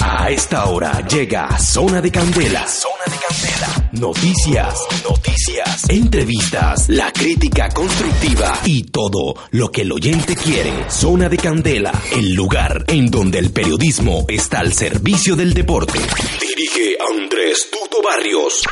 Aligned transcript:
A 0.00 0.30
esta 0.30 0.66
hora 0.66 1.06
llega 1.06 1.58
Zona 1.58 2.02
de 2.02 2.10
Candela. 2.10 2.66
Zona 2.68 3.04
de 3.06 3.16
Candela. 3.16 3.88
Noticias, 3.92 4.80
noticias, 5.02 5.88
entrevistas, 5.88 6.88
la 6.88 7.10
crítica 7.10 7.70
constructiva 7.70 8.60
y 8.64 8.84
todo 8.84 9.34
lo 9.52 9.70
que 9.70 9.82
el 9.82 9.92
oyente 9.92 10.36
quiere. 10.36 10.90
Zona 10.90 11.30
de 11.30 11.38
Candela, 11.38 11.92
el 12.12 12.34
lugar 12.34 12.84
en 12.88 13.10
donde 13.10 13.38
el 13.38 13.50
periodismo 13.50 14.26
está 14.28 14.60
al 14.60 14.74
servicio 14.74 15.36
del 15.36 15.54
deporte. 15.54 16.00
Dirige 16.40 16.98
Andrés 17.10 17.68
Tuto 17.70 18.02
Barrios. 18.02 18.62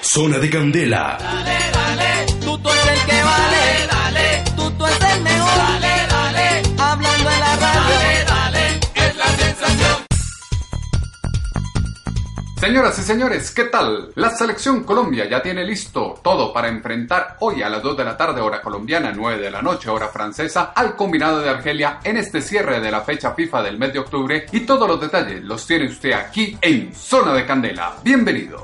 Zona 0.00 0.38
de 0.38 0.50
Candela. 0.50 1.18
Dale, 1.20 1.58
dale, 1.72 2.23
Señoras 12.64 12.98
y 12.98 13.02
señores, 13.02 13.50
¿qué 13.50 13.64
tal? 13.64 14.10
La 14.14 14.30
selección 14.30 14.84
Colombia 14.84 15.28
ya 15.28 15.42
tiene 15.42 15.66
listo 15.66 16.18
todo 16.24 16.50
para 16.50 16.68
enfrentar 16.68 17.36
hoy 17.40 17.62
a 17.62 17.68
las 17.68 17.82
2 17.82 17.94
de 17.94 18.04
la 18.04 18.16
tarde 18.16 18.40
hora 18.40 18.62
colombiana, 18.62 19.12
9 19.14 19.38
de 19.38 19.50
la 19.50 19.60
noche 19.60 19.90
hora 19.90 20.08
francesa, 20.08 20.72
al 20.74 20.96
combinado 20.96 21.42
de 21.42 21.50
Argelia 21.50 22.00
en 22.02 22.16
este 22.16 22.40
cierre 22.40 22.80
de 22.80 22.90
la 22.90 23.02
fecha 23.02 23.34
FIFA 23.34 23.64
del 23.64 23.78
mes 23.78 23.92
de 23.92 23.98
octubre 23.98 24.46
y 24.50 24.60
todos 24.60 24.88
los 24.88 24.98
detalles 24.98 25.44
los 25.44 25.66
tiene 25.66 25.90
usted 25.90 26.12
aquí 26.12 26.56
en 26.62 26.94
Zona 26.94 27.34
de 27.34 27.44
Candela. 27.44 27.96
Bienvenidos. 28.02 28.62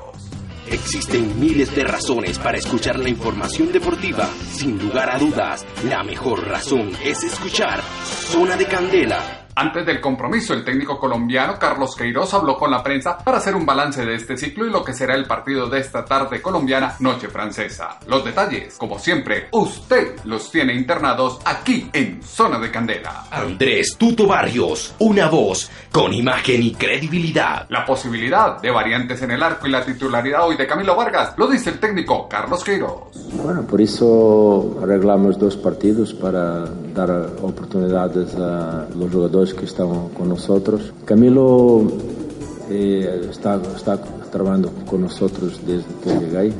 Existen 0.65 1.39
miles 1.39 1.75
de 1.75 1.83
razones 1.83 2.39
para 2.39 2.57
escuchar 2.57 2.97
la 2.97 3.09
información 3.09 3.71
deportiva. 3.71 4.27
Sin 4.51 4.79
lugar 4.79 5.11
a 5.11 5.19
dudas, 5.19 5.63
la 5.83 6.01
mejor 6.01 6.47
razón 6.47 6.91
es 7.03 7.21
escuchar 7.21 7.83
Zona 8.03 8.57
de 8.57 8.65
Candela. 8.65 9.40
Antes 9.55 9.85
del 9.85 9.99
compromiso, 9.99 10.53
el 10.53 10.63
técnico 10.63 10.97
colombiano 10.97 11.59
Carlos 11.59 11.95
Queiroz 11.95 12.33
habló 12.33 12.57
con 12.57 12.71
la 12.71 12.81
prensa 12.81 13.17
para 13.17 13.37
hacer 13.37 13.53
un 13.53 13.65
balance 13.65 14.05
de 14.05 14.15
este 14.15 14.37
ciclo 14.37 14.65
y 14.65 14.69
lo 14.69 14.83
que 14.83 14.93
será 14.93 15.13
el 15.15 15.25
partido 15.25 15.67
de 15.67 15.79
esta 15.79 16.05
tarde 16.05 16.41
colombiana, 16.41 16.95
noche 16.99 17.27
francesa. 17.27 17.99
Los 18.07 18.23
detalles, 18.23 18.77
como 18.77 18.97
siempre, 18.97 19.49
usted 19.51 20.15
los 20.23 20.49
tiene 20.49 20.73
internados 20.73 21.39
aquí 21.43 21.89
en 21.91 22.23
Zona 22.23 22.59
de 22.59 22.71
Candela. 22.71 23.25
Andrés 23.29 23.97
Tuto 23.97 24.25
Barrios, 24.25 24.95
una 24.99 25.27
voz 25.27 25.69
con 25.91 26.13
imagen 26.13 26.63
y 26.63 26.73
credibilidad. 26.73 27.67
La 27.69 27.85
posibilidad 27.85 28.61
de 28.61 28.71
variantes 28.71 29.21
en 29.21 29.31
el 29.31 29.43
arco 29.43 29.67
y 29.67 29.71
la 29.71 29.83
titularidad 29.83 30.47
hoy 30.47 30.55
de 30.55 30.65
Camilo 30.65 30.95
Vargas 30.95 31.33
lo 31.37 31.47
dice 31.47 31.71
el 31.71 31.79
técnico 31.79 32.27
Carlos 32.29 32.63
Queiroz. 32.63 33.11
Bueno, 33.33 33.63
por 33.63 33.81
eso 33.81 34.77
arreglamos 34.81 35.37
dos 35.37 35.57
partidos 35.57 36.13
para 36.13 36.65
dar 36.93 37.29
oportunidades 37.41 38.35
a 38.35 38.87
los 38.95 39.11
jugadores 39.11 39.53
que 39.53 39.65
están 39.65 40.09
con 40.09 40.29
nosotros. 40.29 40.93
Camilo 41.05 41.83
eh, 42.69 43.27
está, 43.29 43.59
está 43.75 43.97
trabajando 44.31 44.71
con 44.89 45.01
nosotros 45.01 45.59
desde 45.65 45.85
que 46.03 46.25
llegué. 46.25 46.47
Eh, 46.47 46.53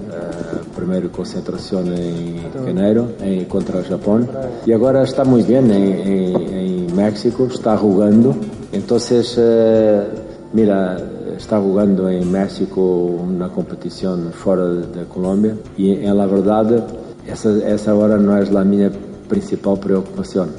primero 0.76 1.12
concentración 1.12 1.94
en 1.94 2.68
enero 2.68 3.12
en, 3.22 3.46
contra 3.46 3.80
el 3.80 3.86
Japón 3.86 4.28
y 4.66 4.72
ahora 4.72 5.04
está 5.04 5.24
muy 5.24 5.44
bien 5.44 5.70
en, 5.72 6.08
en, 6.08 6.36
en 6.54 6.96
México, 6.96 7.48
está 7.52 7.78
jugando. 7.78 8.36
Entonces, 8.72 9.36
eh, 9.38 10.04
mira, 10.54 10.98
está 11.38 11.60
jugando 11.60 12.10
en 12.10 12.32
México 12.32 12.82
una 12.82 13.50
competición 13.50 14.32
fuera 14.32 14.66
de, 14.66 14.88
de 14.88 15.06
Colombia 15.06 15.56
y 15.78 15.92
en 15.92 16.18
la 16.18 16.26
verdad 16.26 16.86
esa, 17.28 17.52
esa 17.68 17.92
ahora 17.92 18.18
no 18.18 18.38
es 18.38 18.52
la 18.52 18.64
mi 18.64 18.84
principal 19.32 19.80
preocupación 19.80 20.50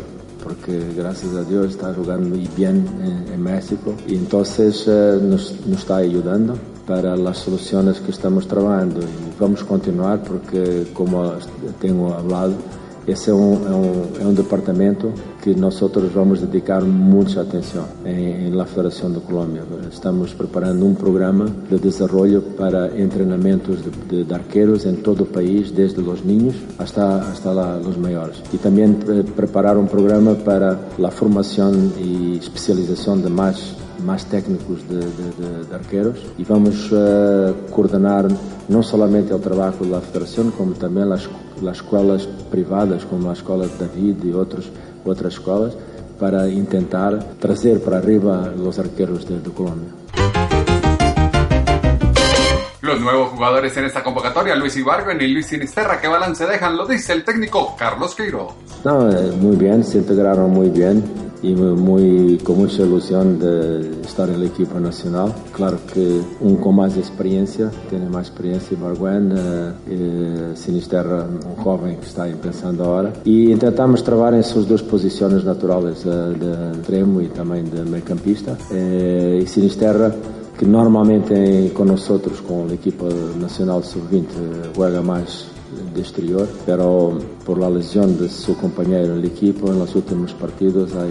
porque 0.43 0.95
gracias 0.97 1.35
a 1.35 1.45
Dios 1.45 1.67
está 1.73 1.93
jugando 1.95 2.31
muy 2.31 2.49
bien 2.57 2.85
en, 3.03 3.35
en 3.35 3.43
México 3.43 3.95
y 4.09 4.15
entonces 4.17 4.85
eh, 4.89 5.19
nos, 5.23 5.55
nos, 5.67 5.81
está 5.81 5.97
ayudando 5.97 6.55
para 6.87 7.15
las 7.17 7.37
soluciones 7.39 8.01
que 8.01 8.11
estamos 8.11 8.49
trabajando 8.49 9.01
y 9.03 9.41
vamos 9.41 9.63
continuar 9.63 10.23
porque 10.25 10.87
como 10.95 11.33
tengo 11.81 12.15
hablado 12.15 12.55
esse 13.07 13.31
é 13.31 13.35
um, 13.35 13.55
é 13.67 13.71
um, 13.71 14.23
é 14.23 14.27
um 14.27 14.35
departamento 14.35 15.13
que 15.43 15.55
nós 15.55 15.81
vamos 16.13 16.41
dedicar 16.41 16.83
muita 16.83 17.41
atenção 17.41 17.85
em, 18.05 18.47
em 18.47 18.51
la 18.51 18.65
Federação 18.65 19.11
da 19.11 19.21
Colômbia. 19.21 19.63
Estamos 19.91 20.33
preparando 20.33 20.87
um 20.87 20.95
programa 20.95 21.47
de 21.69 21.79
desenvolvimento 21.79 22.57
para 22.57 22.89
treinamentos 22.89 23.83
de, 23.83 24.25
de, 24.25 24.35
arqueiros 24.35 24.87
em 24.87 24.95
todo 24.95 25.23
o 25.25 25.27
país, 25.27 25.71
desde 25.71 26.01
os 26.01 26.25
ninhos 26.25 26.55
hasta, 26.79 27.17
hasta 27.17 27.51
la, 27.51 27.79
os 27.79 27.97
maiores. 27.97 28.43
E 28.53 28.59
também 28.59 28.93
pre 28.93 29.23
preparar 29.23 29.77
um 29.77 29.87
programa 29.87 30.35
para 30.35 30.79
a 31.03 31.11
formação 31.11 31.73
e 31.99 32.39
especialização 32.41 33.19
de 33.19 33.29
mais 33.29 33.75
mais 34.03 34.25
técnicos 34.25 34.81
de, 34.89 34.99
de, 35.01 35.67
de 35.67 35.75
arqueiros 35.75 36.19
e 36.39 36.45
vamos 36.45 36.91
uh, 36.93 37.55
coordenar 37.71 38.27
não 38.69 38.83
somente 38.83 39.33
o 39.33 39.39
trabalho 39.39 39.85
da 39.87 40.01
Federação, 40.01 40.51
como 40.51 40.75
também 40.75 41.05
as, 41.13 41.29
as 41.69 41.77
escolas 41.77 42.27
privadas, 42.51 43.05
como 43.05 43.31
a 43.31 43.33
Escola 43.33 43.67
de 43.67 43.75
David 43.77 44.27
e 44.27 44.33
outros, 44.35 44.71
outras 45.05 45.35
escolas, 45.35 45.77
para 46.19 46.47
tentar 46.69 47.19
trazer 47.41 47.81
para 47.81 47.99
arriba 47.99 48.53
os 48.57 48.79
arqueiros 48.79 49.25
de, 49.25 49.39
de 49.39 49.51
Colômbia. 49.51 49.89
Los 52.81 53.01
nuevos 53.01 53.31
jugadores 53.31 53.77
en 53.77 53.85
esta 53.85 54.03
convocatoria, 54.03 54.57
Luis 54.57 54.77
Ibargüen 54.77 55.21
y 55.21 55.29
Luis 55.29 55.47
Sinisterra, 55.47 56.01
¿qué 56.01 56.09
balance 56.09 56.45
dejan? 56.47 56.77
Lo 56.77 56.87
dice 56.87 57.13
el 57.13 57.25
técnico 57.25 57.77
Carlos 57.79 58.15
Queiroz. 58.15 58.55
No, 58.85 59.05
muy 59.41 59.57
bien, 59.57 59.85
se 59.85 59.99
integraron 59.99 60.51
muy 60.51 60.69
bien 60.69 61.22
y 61.43 61.55
muy, 61.55 62.39
con 62.39 62.59
mucha 62.59 62.83
ilusión 62.83 63.39
de 63.39 64.03
estar 64.03 64.29
en 64.29 64.37
el 64.37 64.45
equipo 64.45 64.79
nacional. 64.79 65.35
Claro 65.53 65.79
que 65.93 66.21
un 66.41 66.57
con 66.57 66.77
más 66.77 66.97
experiencia, 66.97 67.71
tiene 67.91 68.09
más 68.09 68.29
experiencia 68.29 68.77
Ibargüen, 68.77 69.33
eh, 69.37 69.73
eh, 69.89 70.53
Sinisterra, 70.55 71.27
un 71.27 71.57
joven 71.63 71.97
que 71.97 72.07
está 72.07 72.27
pensando 72.41 72.85
ahora. 72.85 73.13
Y 73.25 73.51
intentamos 73.51 74.03
trabajar 74.05 74.35
en 74.35 74.45
sus 74.45 74.69
dos 74.69 74.83
posiciones 74.83 75.45
naturales, 75.45 76.05
eh, 76.07 76.09
de 76.09 76.73
extremo 76.79 77.21
y 77.21 77.29
también 77.29 77.71
de 77.71 77.85
mediocampista. 77.85 78.57
Eh, 78.71 79.41
y 79.43 79.47
Sinisterra 79.47 80.13
que 80.59 80.67
normalmente 80.67 81.73
con 81.73 81.89
nosotros, 81.89 82.43
con 82.43 82.67
el 82.67 82.73
equipo 82.73 83.09
nacional 83.41 83.83
sub-20, 83.83 84.75
juega 84.77 85.03
más 85.03 85.47
de 85.47 85.52
exterior, 85.97 86.49
pero 86.67 87.19
por 87.45 87.59
la 87.59 87.71
lesión 87.71 88.19
de 88.19 88.29
su 88.29 88.57
compañero 88.57 89.15
el 89.15 89.25
equipo 89.25 89.69
en 89.69 89.79
los 89.79 89.95
últimos 89.95 90.33
partidos 90.33 90.93
ha 90.95 91.07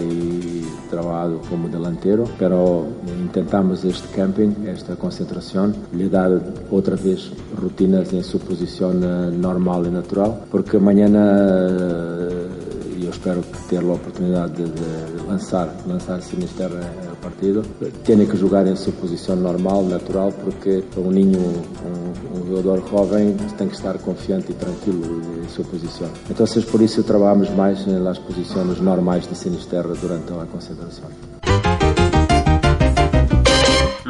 trabajado 0.90 1.40
como 1.48 1.68
delantero, 1.68 2.24
pero 2.38 2.86
intentamos 3.20 3.84
este 3.84 4.08
camping, 4.14 4.50
esta 4.66 4.96
concentración, 4.96 5.74
le 5.96 6.08
dar 6.08 6.40
otra 6.70 6.96
vez 6.96 7.30
rutinas 7.60 8.12
en 8.12 8.24
su 8.24 8.38
posición 8.38 9.40
normal 9.40 9.86
y 9.86 9.90
natural, 9.90 10.44
porque 10.50 10.78
mañana 10.78 12.02
eu 13.02 13.10
espero 13.10 13.42
ter 13.68 13.82
a 13.82 13.92
oportunidade 13.92 14.62
de, 14.62 14.68
de 14.68 15.26
lançar, 15.26 15.74
lançar 15.86 16.22
Sinisterra 16.22 17.11
partido. 17.22 17.62
Tem 18.04 18.26
que 18.26 18.36
jogar 18.36 18.66
em 18.66 18.76
sua 18.76 18.92
posição 18.92 19.36
normal, 19.36 19.84
natural, 19.84 20.32
porque 20.32 20.82
um 20.96 21.10
ninho, 21.10 21.38
um, 21.38 22.38
um 22.40 22.46
jogador 22.48 22.82
jovem 22.90 23.36
tem 23.56 23.68
que 23.68 23.74
estar 23.74 23.96
confiante 23.98 24.50
e 24.50 24.54
tranquilo 24.54 25.22
em 25.42 25.48
sua 25.48 25.64
posição. 25.64 26.08
Então, 26.28 26.44
por 26.70 26.82
isso 26.82 27.02
trabalhamos 27.02 27.48
mais 27.50 27.86
nas 27.86 28.18
posições 28.18 28.80
normais 28.80 29.26
de 29.26 29.36
Sinisterra 29.36 29.94
durante 30.00 30.32
a 30.32 30.46
concentração. 30.46 31.08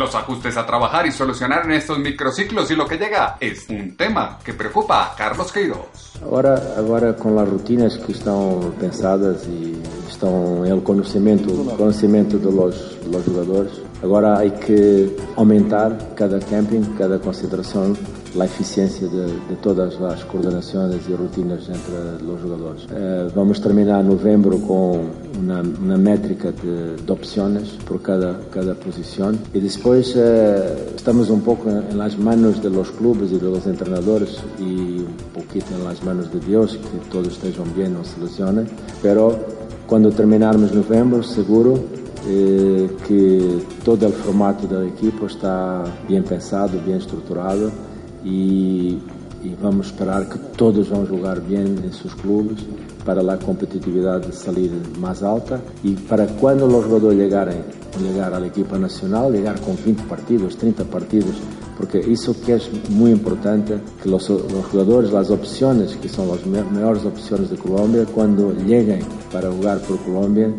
los 0.02 0.14
ajustes 0.14 0.56
a 0.56 0.66
trabajar 0.66 1.06
y 1.06 1.12
solucionar 1.12 1.64
en 1.64 1.72
estos 1.72 1.98
microciclos 1.98 2.70
y 2.70 2.74
lo 2.74 2.86
que 2.86 2.98
llega 2.98 3.36
es 3.38 3.68
un 3.68 3.96
tema 3.96 4.38
que 4.44 4.52
preocupa 4.52 5.12
a 5.12 5.14
Carlos 5.14 5.52
Queiroz. 5.52 6.18
Ahora, 6.24 6.60
ahora 6.76 7.14
con 7.14 7.36
las 7.36 7.48
rutinas 7.48 7.96
que 7.98 8.12
están 8.12 8.72
pensadas 8.80 9.46
y 9.46 9.80
están 10.10 10.66
en 10.66 10.72
el 10.72 10.82
conocimiento, 10.82 11.54
conocimiento 11.76 12.38
de 12.38 12.52
los, 12.52 12.98
los 13.10 13.24
jugadores, 13.24 13.72
ahora 14.02 14.38
hay 14.38 14.50
que 14.50 15.16
aumentar 15.36 16.14
cada 16.16 16.40
camping, 16.40 16.82
cada 16.98 17.20
concentración 17.20 17.96
a 18.40 18.44
eficiência 18.44 19.06
de, 19.06 19.26
de, 19.48 19.56
todas 19.56 20.00
as 20.00 20.22
coordenações 20.24 21.06
e 21.08 21.12
rotinas 21.12 21.68
entre 21.68 22.24
os 22.24 22.40
jogadores. 22.40 22.86
Eh, 22.90 23.28
vamos 23.34 23.58
terminar 23.58 24.02
novembro 24.02 24.58
com 24.60 25.10
uma, 25.38 25.60
uma 25.60 25.98
métrica 25.98 26.50
de, 26.52 27.02
de 27.02 27.12
opções 27.12 27.72
por 27.84 28.00
cada, 28.00 28.40
cada 28.50 28.74
posição 28.74 29.34
e 29.52 29.60
depois 29.60 30.14
eh, 30.16 30.92
estamos 30.96 31.28
um 31.28 31.40
pouco 31.40 31.68
nas 31.94 32.14
mãos 32.16 32.58
dos 32.58 32.90
clubes 32.90 33.32
e 33.32 33.36
dos 33.36 33.64
treinadores 33.76 34.38
e 34.58 35.06
um 35.06 35.32
pouquinho 35.34 35.84
nas 35.84 36.00
mãos 36.00 36.30
de 36.30 36.38
Deus, 36.38 36.76
que 36.76 37.08
todos 37.10 37.34
estejam 37.34 37.66
bem, 37.66 37.88
não 37.88 38.02
se 38.02 38.18
lesionem, 38.18 38.66
pero 39.02 39.38
quando 39.86 40.10
terminarmos 40.10 40.72
novembro, 40.72 41.22
seguro 41.22 41.84
eh, 42.26 42.88
que 43.06 43.62
todo 43.84 44.06
o 44.06 44.12
formato 44.12 44.66
da 44.66 44.86
equipa 44.86 45.26
está 45.26 45.84
bem 46.08 46.22
pensado, 46.22 46.78
bem 46.78 46.96
estruturado 46.96 47.70
e, 48.24 48.98
e, 49.42 49.56
vamos 49.60 49.86
esperar 49.86 50.24
que 50.26 50.38
todos 50.56 50.88
vão 50.88 51.06
jogar 51.06 51.40
bem 51.40 51.64
em 51.64 51.92
seus 51.92 52.14
clubes 52.14 52.64
para 53.04 53.20
a 53.20 53.36
competitividade 53.36 54.34
sair 54.34 54.70
mais 54.98 55.22
alta. 55.22 55.60
E 55.82 55.94
para 55.94 56.26
quando 56.26 56.64
os 56.66 56.84
jogadores 56.84 57.18
chegarem 57.18 57.60
a 58.22 58.38
la 58.38 58.46
equipa 58.46 58.78
nacional, 58.78 59.32
llegar 59.32 59.60
con 59.60 59.76
20 59.76 60.04
partidos, 60.04 60.56
30 60.56 60.84
partidos, 60.84 61.36
porque 61.76 61.98
eso 61.98 62.34
que 62.40 62.54
es 62.54 62.70
muy 62.88 63.10
importante, 63.10 63.78
que 64.02 64.08
los, 64.08 64.28
los 64.28 64.64
jugadores, 64.70 65.12
las 65.12 65.30
opciones, 65.30 65.96
que 65.96 66.08
son 66.08 66.28
las 66.28 66.46
mejores 66.46 67.04
opciones 67.04 67.50
de 67.50 67.56
Colombia, 67.56 68.06
cuando 68.14 68.52
lleguen 68.52 69.00
para 69.30 69.50
jugar 69.50 69.80
por 69.80 69.98
Colombia, 69.98 70.52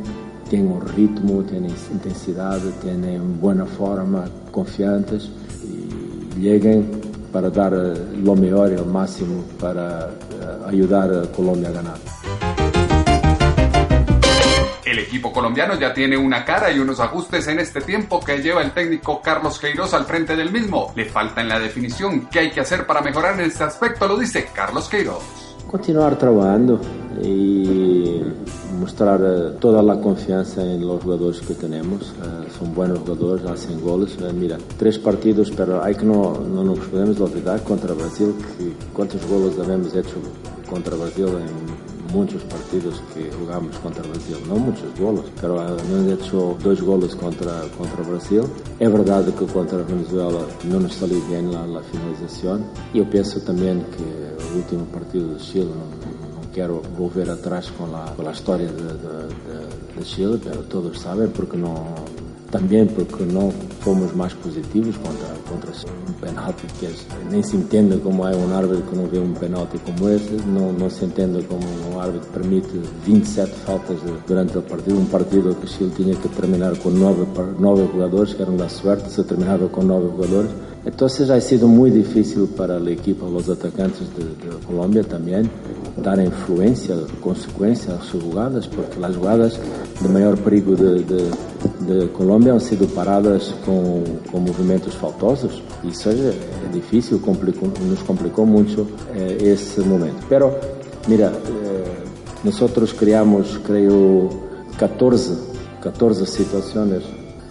tienen 0.50 0.71
un 0.71 0.81
ritmo, 0.81 1.42
tienen 1.44 1.71
intensidad, 1.92 2.60
tienen 2.81 3.39
buena 3.39 3.65
forma, 3.65 4.25
confiantes 4.51 5.30
y 5.63 6.39
lleguen 6.39 6.86
para 7.33 7.50
dar 7.50 7.74
lo 7.74 8.35
mejor 8.35 8.71
y 8.71 8.75
el 8.75 8.85
máximo 8.85 9.44
para 9.59 10.12
ayudar 10.68 11.12
a 11.12 11.31
Colombia 11.31 11.69
a 11.69 11.71
ganar. 11.71 11.97
El 14.85 15.00
equipo 15.00 15.33
colombiano 15.33 15.74
ya 15.80 15.91
tiene 15.91 16.15
una 16.15 16.45
cara 16.45 16.71
y 16.71 16.77
unos 16.77 17.00
ajustes 17.00 17.47
en 17.47 17.59
este 17.59 17.81
tiempo 17.81 18.19
que 18.19 18.38
lleva 18.38 18.62
el 18.62 18.71
técnico 18.71 19.21
Carlos 19.21 19.57
Queiroz 19.57 19.94
al 19.95 20.06
frente 20.06 20.35
del 20.35 20.51
mismo. 20.51 20.94
Le 20.95 21.06
falta 21.06 21.41
en 21.41 21.50
la 21.50 21.57
definición 21.57 22.27
qué 22.31 22.39
hay 22.39 22.51
que 22.51 22.59
hacer 22.59 22.85
para 22.85 23.01
mejorar 23.01 23.39
en 23.39 23.47
este 23.47 23.63
aspecto, 23.63 24.07
lo 24.07 24.18
dice 24.18 24.47
Carlos 24.53 24.88
Queiroz. 24.88 25.24
Continuar 25.65 26.15
trabajando 26.18 26.79
y 27.21 28.21
mostrar 28.80 29.21
eh, 29.24 29.57
toda 29.60 29.81
la 29.83 30.00
confianza 30.00 30.63
en 30.63 30.86
los 30.86 31.01
jugadores 31.04 31.42
que 31.42 31.54
tenemos. 31.54 32.01
Eh, 32.04 32.50
son 32.57 32.74
buenos 32.74 33.00
jugadores, 33.00 33.45
hacen 33.45 33.81
goles. 33.81 34.18
Eh, 34.21 34.33
mira, 34.33 34.57
tres 34.77 34.98
partidos, 34.98 35.51
pero 35.51 35.83
hay 35.83 35.95
que 35.95 36.06
no, 36.06 36.39
no 36.39 36.63
nos 36.63 36.80
podemos 36.80 37.19
olvidar 37.19 37.62
contra 37.63 37.94
Brasil, 37.94 38.33
que 38.57 38.74
cuántos 38.94 39.25
goles 39.27 39.57
habíamos 39.60 39.94
hecho 39.95 40.15
contra 40.69 40.95
Brasil 40.95 41.27
en 41.27 41.94
muchos 42.13 42.44
partidos 42.44 43.01
que 43.13 43.31
jugamos 43.31 43.75
contra 43.80 44.04
Brasil, 44.04 44.38
no 44.48 44.56
muchos 44.56 44.88
goles, 45.00 45.25
pero 45.42 45.62
hemos 45.62 46.12
hecho 46.12 46.56
dos 46.63 46.81
goles 46.81 47.15
contra, 47.15 47.62
contra 47.77 48.04
Brasil. 48.04 48.44
É 48.80 48.88
verdade 48.88 49.31
que 49.31 49.45
contra 49.48 49.83
Venezuela 49.83 50.48
não 50.65 50.80
nos 50.80 50.95
salió 50.95 51.19
bien 51.27 51.51
la, 51.51 51.65
la 51.65 51.81
finalización. 51.81 52.63
Eu 52.94 53.06
penso 53.06 53.39
também 53.42 53.83
que 53.95 54.04
o 54.54 54.57
último 54.57 54.86
partido 54.88 55.36
de 55.36 55.44
Chile 55.44 55.71
não, 55.74 56.21
não 56.21 56.22
quero 56.53 56.81
volver 56.95 57.29
atrás 57.29 57.69
com 57.71 57.85
a, 57.85 58.31
história 58.31 58.67
de, 58.67 58.73
de, 58.73 58.83
de, 58.83 60.00
de 60.00 60.05
Chile, 60.05 60.39
pero 60.44 60.63
todos 60.63 61.01
sabem 61.01 61.27
porque 61.29 61.57
não 61.57 61.95
também 62.53 62.85
porque 62.85 63.23
não 63.23 63.51
fomos 63.79 64.13
mais 64.13 64.31
positivos 64.33 64.95
contra, 64.97 65.27
contra 65.50 65.71
um 66.07 66.13
penalti 66.13 66.67
que 66.79 66.88
nem 67.31 67.41
se 67.41 67.57
entende 67.57 67.97
como 67.97 68.27
é 68.27 68.35
um 68.35 68.55
árbitro 68.55 68.83
que 68.83 68.95
não 68.95 69.07
vê 69.07 69.17
um 69.17 69.33
penalti 69.33 69.79
como 69.79 70.07
esse, 70.07 70.31
não, 70.45 70.71
não 70.71 70.88
se 70.88 71.03
entende 71.03 71.44
como 71.45 71.63
um 71.91 72.00
árbitro 72.00 72.29
permite 72.29 72.69
27 73.03 73.51
faltas 73.65 73.97
durante 74.27 74.55
o 74.55 74.61
partido, 74.61 75.00
um 75.00 75.05
partido 75.05 75.55
que 75.55 75.65
o 75.65 75.67
Chile 75.67 75.91
tinha 75.95 76.15
que 76.15 76.29
terminar 76.29 76.77
com 76.77 76.91
nove, 76.91 77.25
nove 77.59 77.88
jogadores, 77.91 78.35
que 78.35 78.41
eram 78.44 78.55
da 78.55 78.69
suerte, 78.69 79.11
se 79.11 79.23
terminava 79.23 79.67
com 79.67 79.81
nove 79.81 80.09
jogadores, 80.11 80.51
Entonces 80.85 81.30
ha 81.30 81.39
sido 81.39 81.68
muy 81.68 81.91
difícil 81.91 82.44
para 82.57 82.75
el 82.75 82.88
equipo, 82.89 83.30
los 83.30 83.47
atacantes 83.47 84.01
de, 84.18 84.33
Colombia 84.68 85.03
también, 85.03 85.50
dar 85.97 86.19
influencia, 86.19 86.95
consecuencia 87.21 87.95
a 87.95 88.01
sus 88.01 88.21
jugadas, 88.21 88.68
porque 88.68 89.00
las 89.00 89.15
jugadas 89.15 89.59
de 90.01 90.09
mayor 90.09 90.38
perigo 90.39 90.75
de, 90.75 91.03
de, 91.03 91.30
de 91.88 92.12
Colombia 92.12 92.51
han 92.51 92.59
sido 92.59 92.85
paradas 92.88 93.56
con, 93.65 94.03
con, 94.30 94.44
movimientos 94.44 94.95
faltosos. 94.95 95.62
Y 95.83 95.89
eso 95.89 96.12
es 96.12 96.35
difícil, 96.74 97.21
complicó, 97.21 97.68
nos 97.88 98.00
complicó 98.00 98.45
mucho 98.45 98.86
eh, 99.15 99.38
ese 99.53 99.81
momento. 99.81 100.25
Pero, 100.27 100.57
mira, 101.07 101.29
eh, 101.29 101.83
nosotros 102.44 102.94
creamos, 102.94 103.57
creo, 103.65 104.29
14, 104.77 105.33
14 105.81 106.25
situaciones 106.25 107.03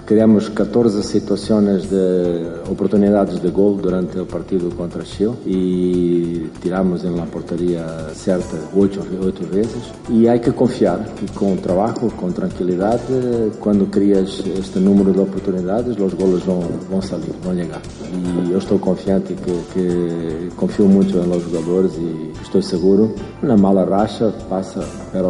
Criamos 0.06 0.48
14 0.48 1.02
situações 1.04 1.84
de 1.88 2.70
oportunidades 2.70 3.40
de 3.40 3.48
gol 3.48 3.76
durante 3.76 4.18
o 4.18 4.26
partido 4.26 4.74
contra 4.74 5.04
Chile 5.04 5.36
e 5.46 6.50
tiramos 6.60 7.04
na 7.04 7.24
portaria 7.24 7.84
certa 8.12 8.56
8, 8.74 9.00
8 9.24 9.44
vezes. 9.46 9.92
E 10.08 10.28
há 10.28 10.38
que 10.38 10.50
confiar 10.50 10.98
que 11.16 11.30
com 11.32 11.56
trabalho, 11.56 12.10
com 12.16 12.32
tranquilidade, 12.32 13.02
quando 13.60 13.86
crias 13.86 14.42
este 14.58 14.80
número 14.80 15.12
de 15.12 15.20
oportunidades, 15.20 15.96
os 15.96 16.14
golos 16.14 16.42
vão, 16.42 16.60
vão 16.90 17.00
sair, 17.00 17.32
vão 17.42 17.54
chegar. 17.54 17.80
E 18.46 18.50
eu 18.50 18.58
estou 18.58 18.78
confiante 18.80 19.34
que, 19.34 19.52
que 19.72 20.56
confio 20.56 20.88
muito 20.88 21.16
nos 21.16 21.42
jogadores 21.44 21.92
e 21.96 22.32
estou 22.42 22.60
seguro. 22.60 23.14
Na 23.40 23.56
mala 23.56 23.84
racha 23.84 24.32
passa, 24.48 24.84
mas 25.14 25.22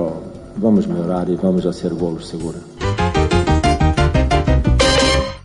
vamos 0.57 0.87
melhorar 0.87 1.29
e 1.29 1.37
vamos 1.37 1.67
a 1.67 1.73
ser 1.73 1.93
golos 1.93 2.29
seguros. 2.29 2.72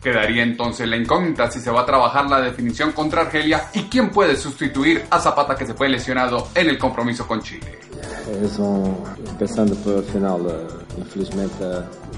Quedaría 0.08 0.44
entonces 0.44 0.88
la 0.88 0.96
incógnita 0.96 1.52
si 1.52 1.60
se 1.60 1.70
va 1.70 1.82
a 1.82 1.86
trabajar 1.86 2.30
la 2.30 2.40
definición 2.40 2.94
contra 2.94 3.24
Argelia 3.24 3.68
y 3.74 3.84
quién 3.90 4.10
puede 4.10 4.38
sustituir 4.38 5.04
a 5.10 5.20
Zapata 5.20 5.54
que 5.54 5.66
se 5.66 5.74
fue 5.74 5.90
lesionado 5.90 6.48
en 6.56 6.70
el 6.70 6.78
compromiso 6.78 7.28
con 7.28 7.42
Chile. 7.42 7.78
Eso, 8.42 9.04
empezando 9.28 9.76
por 9.76 9.96
el 9.96 10.04
final, 10.04 10.48
eh, 10.50 10.68
infelizmente 10.98 11.66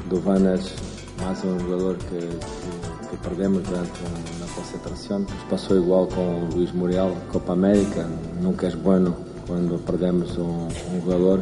Duvanes, 0.07 0.75
más 1.19 1.43
un 1.43 1.59
jugador 1.61 1.97
que, 1.97 2.19
que, 2.19 3.09
que 3.09 3.17
perdemos 3.27 3.63
durante 3.63 3.99
una 4.37 4.53
concentración. 4.53 5.25
Pasó 5.49 5.75
igual 5.75 6.09
con 6.09 6.47
Luis 6.51 6.71
Muriel, 6.75 7.11
Copa 7.31 7.53
América, 7.53 8.05
nunca 8.39 8.67
es 8.67 8.79
bueno 8.79 9.15
cuando 9.47 9.77
perdemos 9.79 10.37
un, 10.37 10.67
un 10.93 11.01
jugador 11.01 11.39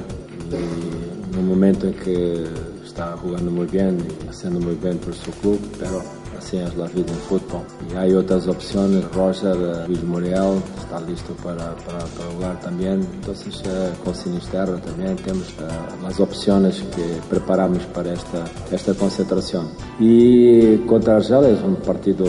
y 0.49 0.55
en 0.55 1.39
un 1.39 1.49
momento 1.49 1.87
en 1.87 1.93
que 1.93 2.45
está 2.85 3.17
jugando 3.17 3.51
muy 3.51 3.65
bien 3.65 3.97
y 3.99 4.29
haciendo 4.29 4.61
muy 4.61 4.75
bien 4.75 4.97
por 4.99 5.13
su 5.13 5.29
club, 5.31 5.59
pero 5.77 6.01
así 6.37 6.57
es 6.57 6.75
la 6.75 6.87
vida 6.87 7.11
en 7.11 7.19
fútbol. 7.19 7.61
Y 7.91 7.95
hay 7.95 8.13
otras 8.13 8.47
opciones, 8.47 9.03
Roger, 9.13 9.55
eh, 9.55 9.87
Luis 9.87 10.03
Muriel 10.03 10.61
está 10.79 10.99
listo 11.01 11.33
para, 11.43 11.75
para, 11.75 11.99
para 11.99 12.31
jugar 12.35 12.59
también. 12.59 13.07
Entonces, 13.15 13.61
eh, 13.65 13.91
con 14.03 14.15
Sinisterra 14.15 14.77
también 14.77 15.15
tenemos 15.17 15.49
eh, 15.49 15.67
las 16.01 16.19
opciones 16.19 16.83
que 16.95 17.19
preparamos 17.29 17.83
para 17.87 18.13
esta, 18.13 18.45
esta 18.71 18.93
concentración. 18.93 19.69
Y 19.99 20.77
contra 20.79 21.17
Argelia 21.17 21.49
es 21.49 21.61
un 21.61 21.75
partido 21.75 22.25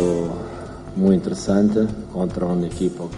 muy 0.96 1.14
interesante 1.14 1.86
contra 2.12 2.46
un 2.46 2.64
equipo 2.64 3.08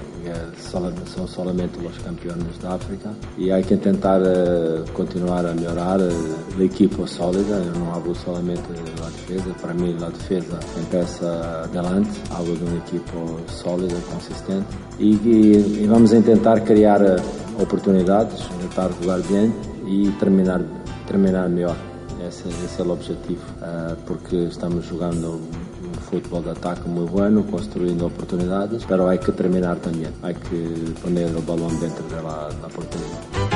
são 1.07 1.27
somente 1.27 1.79
os 1.79 1.99
campeões 1.99 2.59
da 2.63 2.75
África 2.75 3.11
e 3.37 3.51
há 3.51 3.61
que 3.63 3.77
tentar 3.77 4.21
uh, 4.21 4.91
continuar 4.93 5.45
a 5.45 5.53
melhorar 5.55 6.01
uh, 6.01 6.11
a 6.59 6.63
equipa 6.63 7.07
sólida. 7.07 7.55
Eu 7.55 7.79
não 7.79 7.95
hablo 7.95 8.15
somente 8.15 8.63
da 8.99 9.07
defesa, 9.07 9.55
para 9.61 9.75
mim 9.75 9.97
a 10.03 10.09
defesa 10.09 10.59
empieza 10.79 11.63
adelante, 11.65 12.11
hablo 12.31 12.57
de 12.57 12.65
uma 12.65 12.79
equipa 12.79 13.19
sólida, 13.49 13.97
consistente 14.13 14.67
e, 14.99 15.15
e, 15.15 15.83
e, 15.83 15.87
vamos 15.87 16.11
tentar 16.11 16.61
criar 16.61 17.01
uh, 17.01 17.63
oportunidades, 17.63 18.47
tentar 18.61 18.91
jogar 19.01 19.21
bem 19.23 19.53
e 19.87 20.11
terminar, 20.19 20.61
terminar 21.07 21.49
melhor. 21.49 21.77
Esse, 22.27 22.49
esse 22.49 22.81
é 22.81 22.85
o 22.85 22.91
objetivo, 22.91 23.41
porque 24.07 24.37
estamos 24.37 24.87
jogando 24.87 25.41
fútbol 26.11 26.45
de 26.45 26.51
ataque 26.51 26.89
muy 26.89 27.07
bueno, 27.07 27.47
construyendo 27.47 28.07
oportunidades, 28.07 28.85
pero 28.89 29.09
hay 29.09 29.19
que 29.19 29.33
terminar 29.33 29.77
también, 29.79 30.13
hay 30.23 30.35
que 30.35 30.93
poner 31.03 31.29
el 31.29 31.43
balón 31.45 31.79
dentro 31.81 32.05
de 32.09 32.23
la, 32.23 32.49
la 32.61 32.69
portería. 32.69 33.50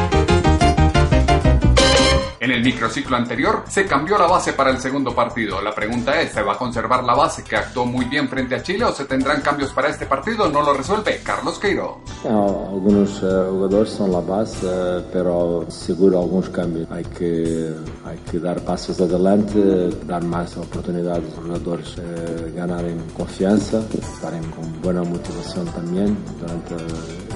En 2.45 2.51
el 2.51 2.63
microciclo 2.63 3.17
anterior 3.17 3.65
se 3.71 3.87
cambió 3.87 4.19
la 4.19 4.27
base 4.27 4.53
para 4.53 4.69
el 4.69 4.79
segundo 4.79 5.15
partido. 5.15 5.63
La 5.63 5.75
pregunta 5.75 6.21
es, 6.21 6.31
¿se 6.33 6.43
va 6.43 6.53
a 6.53 6.59
conservar 6.59 7.03
la 7.03 7.15
base 7.15 7.43
que 7.43 7.57
actuó 7.57 7.87
muy 7.87 8.05
bien 8.05 8.29
frente 8.29 8.55
a 8.55 8.63
Chile 8.63 8.85
o 8.85 8.93
se 8.93 9.07
tendrán 9.07 9.41
cambios 9.41 9.73
para 9.73 9.89
este 9.89 10.05
partido? 10.05 10.51
No 10.51 10.61
lo 10.61 10.75
resuelve 10.75 11.23
Carlos 11.25 11.59
Queiro. 11.59 12.01
No, 12.23 12.69
algunos 12.69 13.23
uh, 13.23 13.49
jugadores 13.51 13.89
son 13.89 14.13
la 14.13 14.21
base, 14.21 14.67
uh, 14.67 15.03
pero 15.11 15.65
seguro 15.71 16.21
algunos 16.21 16.51
cambios. 16.51 16.87
Hay 16.91 17.05
que, 17.05 17.73
hay 18.05 18.19
que 18.31 18.39
dar 18.39 18.61
pasos 18.61 19.01
adelante, 19.01 19.89
dar 20.05 20.23
más 20.23 20.55
oportunidades 20.59 21.17
a 21.17 21.25
los 21.25 21.35
jugadores 21.47 21.97
uh, 21.97 22.55
ganar 22.55 22.85
en 22.85 23.01
confianza, 23.17 23.79
estar 23.79 24.39
con 24.55 24.83
buena 24.83 25.03
motivación 25.03 25.65
también 25.69 26.15
durante 26.39 26.75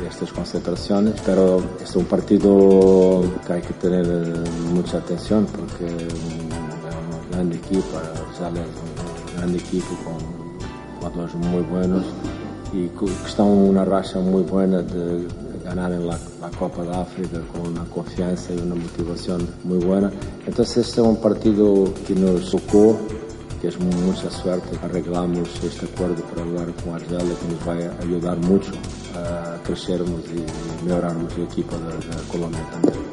estas 0.07 0.33
concentraciones. 0.33 1.15
Pero 1.25 1.63
es 1.83 1.95
un 1.97 2.05
partido 2.05 3.23
que 3.47 3.53
hay 3.53 3.63
que 3.63 3.75
tener 3.75 4.07
mucha 4.73 4.99
atención 4.99 5.47
porque 5.47 5.87
es 5.87 6.13
un 6.13 7.31
gran 7.31 7.53
equipo, 7.53 7.99
Rosales 8.27 8.63
es 8.63 9.31
un 9.31 9.37
gran 9.37 9.55
equipo 9.55 9.89
con 10.05 10.39
jugadores 11.01 11.35
muy 11.35 11.63
buenos 11.63 12.05
y 12.73 12.89
que 12.89 13.07
están 13.27 13.47
en 13.47 13.69
una 13.71 13.85
racha 13.85 14.19
muy 14.19 14.43
buena 14.43 14.83
de 14.83 15.27
ganar 15.65 15.93
en 15.93 16.07
la, 16.07 16.19
la, 16.41 16.51
Copa 16.59 16.83
de 16.83 16.95
África 16.97 17.41
con 17.53 17.73
una 17.73 17.85
confianza 17.85 18.53
y 18.53 18.59
una 18.59 18.75
motivación 18.75 19.47
muy 19.65 19.79
buena. 19.79 20.11
Entonces 20.47 20.89
este 20.89 21.01
es 21.01 21.07
un 21.07 21.17
partido 21.17 21.93
que 22.07 22.15
nos 22.15 22.51
tocó, 22.51 22.99
que 23.61 23.69
es 23.69 23.79
mucha 23.79 24.31
suerte. 24.31 24.79
Arreglamos 24.83 25.49
este 25.63 25.87
acuerdo 25.87 26.23
para 26.25 26.45
jugar 26.45 26.73
con 26.83 26.95
Argelia 26.95 27.35
que 27.41 27.49
nos 27.55 27.69
va 27.69 27.95
a 27.95 28.03
ayudar 28.03 28.39
mucho 28.39 28.73
a 29.15 29.58
mejorarmos 30.85 31.35
el 31.37 31.45
equipo 31.45 31.77
de, 31.77 31.95
de 31.95 32.29
Colombia 32.29 32.61
también. 32.71 33.09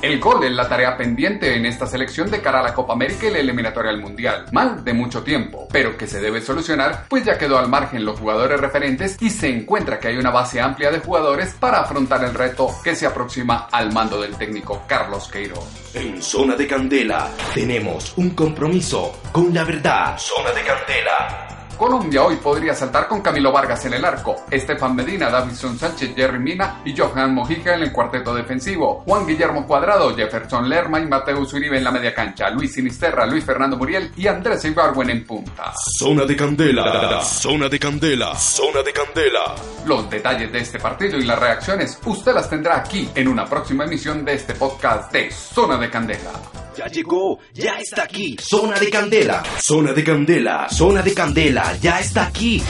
El 0.00 0.20
gol 0.20 0.42
es 0.44 0.52
la 0.52 0.66
tarea 0.68 0.96
pendiente 0.96 1.54
en 1.54 1.66
esta 1.66 1.86
selección 1.86 2.30
de 2.30 2.40
cara 2.40 2.60
a 2.60 2.62
la 2.62 2.72
Copa 2.72 2.94
América 2.94 3.26
y 3.26 3.30
la 3.30 3.40
eliminatoria 3.40 3.90
al 3.90 4.00
Mundial. 4.00 4.46
Mal 4.52 4.82
de 4.82 4.94
mucho 4.94 5.22
tiempo, 5.22 5.68
pero 5.70 5.98
que 5.98 6.06
se 6.06 6.20
debe 6.20 6.40
solucionar, 6.40 7.04
pues 7.08 7.24
ya 7.24 7.36
quedó 7.36 7.58
al 7.58 7.68
margen 7.68 8.06
los 8.06 8.18
jugadores 8.18 8.58
referentes 8.58 9.18
y 9.20 9.28
se 9.28 9.50
encuentra 9.50 9.98
que 9.98 10.08
hay 10.08 10.16
una 10.16 10.30
base 10.30 10.60
amplia 10.60 10.90
de 10.90 11.00
jugadores 11.00 11.54
para 11.60 11.80
afrontar 11.80 12.24
el 12.24 12.32
reto 12.32 12.70
que 12.82 12.94
se 12.94 13.06
aproxima 13.06 13.68
al 13.70 13.92
mando 13.92 14.20
del 14.20 14.36
técnico 14.36 14.84
Carlos 14.86 15.28
Queiroz. 15.28 15.94
En 15.94 16.22
Zona 16.22 16.54
de 16.54 16.66
Candela 16.66 17.28
tenemos 17.52 18.16
un 18.16 18.30
compromiso 18.30 19.20
con 19.30 19.52
la 19.52 19.64
verdad. 19.64 20.16
Zona 20.16 20.52
de 20.52 20.62
Candela. 20.62 21.47
Colombia 21.78 22.24
hoy 22.24 22.34
podría 22.36 22.74
saltar 22.74 23.06
con 23.06 23.22
Camilo 23.22 23.52
Vargas 23.52 23.84
en 23.86 23.94
el 23.94 24.04
arco, 24.04 24.44
Estefan 24.50 24.96
Medina, 24.96 25.30
Davison 25.30 25.78
Sánchez, 25.78 26.12
Jerry 26.16 26.40
Mina 26.40 26.80
y 26.84 26.96
Johan 26.96 27.32
Mojica 27.32 27.76
en 27.76 27.82
el 27.82 27.92
cuarteto 27.92 28.34
defensivo, 28.34 29.04
Juan 29.06 29.24
Guillermo 29.24 29.64
Cuadrado, 29.64 30.14
Jefferson 30.14 30.68
Lerma 30.68 30.98
y 30.98 31.06
Mateus 31.06 31.52
Uribe 31.52 31.78
en 31.78 31.84
la 31.84 31.92
media 31.92 32.12
cancha, 32.12 32.50
Luis 32.50 32.74
Sinisterra, 32.74 33.26
Luis 33.26 33.44
Fernando 33.44 33.76
Muriel 33.76 34.10
y 34.16 34.26
Andrés 34.26 34.64
Ibarwen 34.64 35.10
en 35.10 35.24
punta. 35.24 35.72
Zona 35.98 36.24
de 36.24 36.34
Candela. 36.34 37.22
Zona 37.22 37.68
de 37.68 37.78
Candela. 37.78 38.34
Zona 38.34 38.82
de 38.82 38.92
Candela. 38.92 39.54
Los 39.86 40.10
detalles 40.10 40.50
de 40.50 40.58
este 40.58 40.80
partido 40.80 41.16
y 41.16 41.22
las 41.22 41.38
reacciones 41.38 41.96
usted 42.04 42.34
las 42.34 42.50
tendrá 42.50 42.78
aquí 42.78 43.08
en 43.14 43.28
una 43.28 43.44
próxima 43.44 43.84
emisión 43.84 44.24
de 44.24 44.34
este 44.34 44.54
podcast 44.54 45.12
de 45.12 45.30
Zona 45.30 45.76
de 45.76 45.88
Candela. 45.88 46.57
Ya 46.78 46.86
llegó, 46.86 47.40
ya 47.54 47.80
está 47.80 48.04
aquí. 48.04 48.36
Zona 48.40 48.78
de 48.78 48.88
Candela. 48.88 49.42
Zona 49.60 49.92
de 49.92 50.04
Candela. 50.04 50.68
Zona 50.70 51.02
de 51.02 51.12
Candela. 51.12 51.76
Ya 51.82 51.98
está 51.98 52.28
aquí. 52.28 52.62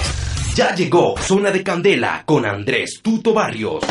Ya 0.55 0.75
llegó 0.75 1.15
Zona 1.19 1.50
de 1.50 1.62
Candela 1.62 2.23
con 2.25 2.47
Andrés 2.47 3.00
Tuto 3.03 3.35
Barrios. 3.35 3.85